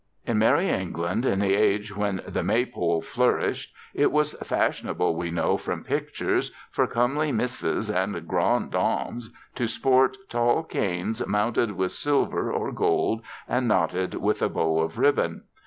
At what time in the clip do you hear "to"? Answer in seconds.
9.53-9.67